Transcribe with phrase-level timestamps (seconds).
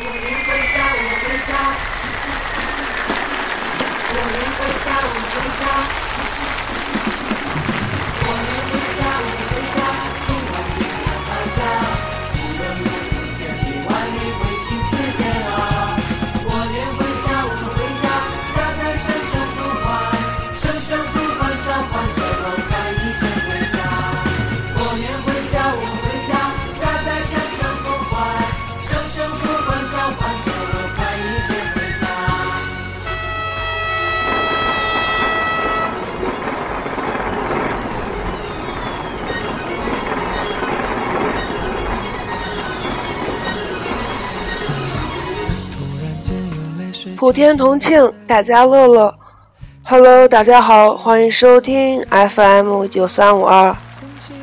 [0.00, 0.27] Yeah.
[47.18, 49.12] 普天同庆，大家乐乐。
[49.84, 53.76] Hello，大家好，欢迎收听 FM 九三五二，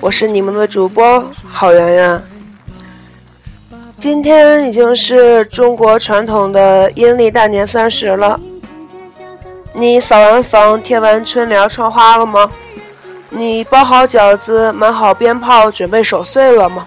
[0.01, 2.23] 我是你们的主播郝圆圆。
[3.97, 8.37] 今天已经是中国传统的阴历大年三十了，
[9.71, 12.51] 你扫完房、贴完春联、串花了吗？
[13.29, 16.85] 你包好饺子、买好鞭炮，准备守岁了吗？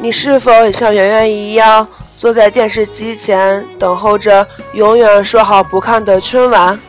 [0.00, 1.86] 你是否也像圆圆一样？
[2.24, 6.80] 坐在电视机前，等候着永远说好不看的春晚。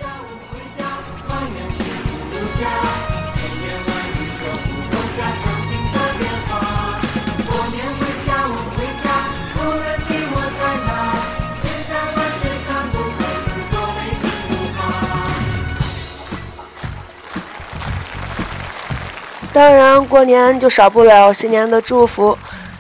[19.52, 22.38] 当然，过年就少不了新年的祝福。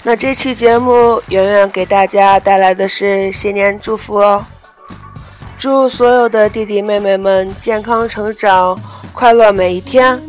[0.07, 4.45] 那这期节目，圆圆给大家带来的是新年祝福哦！
[5.57, 8.79] 祝所有的弟弟妹妹们健康成长，
[9.13, 10.19] 快乐每一天；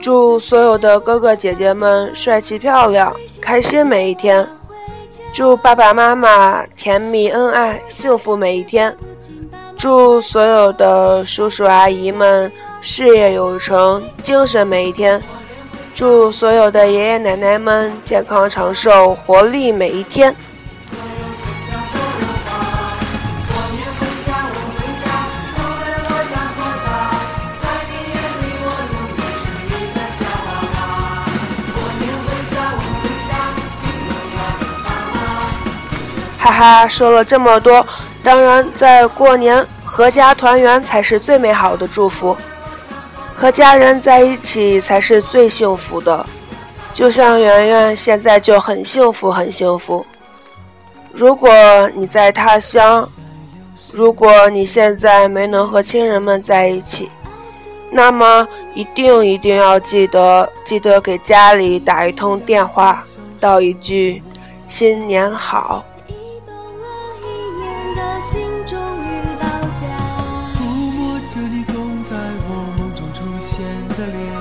[0.00, 4.46] 祝所有的哥哥姐姐们帅气漂亮，开心每一天；
[5.34, 8.92] 祝爸爸妈妈甜蜜恩爱，幸福每一天；
[9.76, 15.20] 祝所有的叔叔阿姨们事业有成，精神每一天。
[15.98, 20.32] 祝所有的爷爷奶奶们健康长寿，活力每一天。
[36.38, 37.84] 哈哈，说了这么多，
[38.22, 42.38] 当然在过年阖家团圆才是最美好的祝福。
[43.40, 46.26] 和家人在一起才是最幸福的，
[46.92, 50.04] 就像圆圆现在就很幸福，很幸福。
[51.12, 51.48] 如果
[51.94, 53.08] 你在他乡，
[53.92, 57.08] 如果你现在没能和亲人们在一起，
[57.92, 63.04] 那么一定一定要记得，记得给家里打一通电话，
[63.38, 64.20] 道一句
[64.66, 65.84] 新年好。
[73.98, 74.37] the.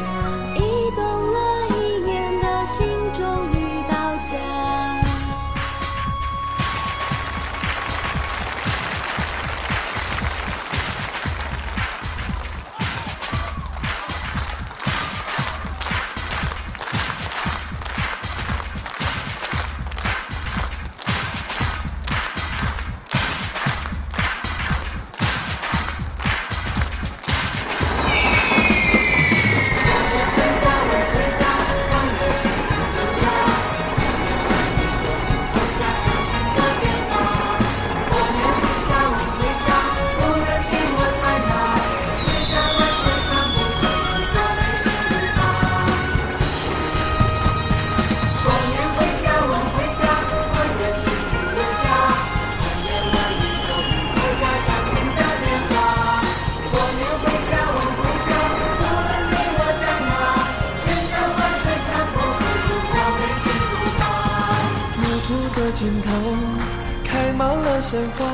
[67.89, 68.25] 鲜花，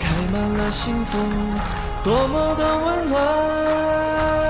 [0.00, 1.18] 开满了幸福，
[2.02, 4.41] 多么的温暖。